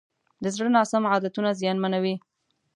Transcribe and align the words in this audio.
د 0.43 0.45
زړه 0.55 0.69
ناسم 0.75 1.03
عادتونه 1.13 1.49
زیانمنوي. 1.59 2.15